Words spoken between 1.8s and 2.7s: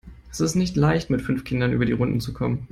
die Runden zu kommen.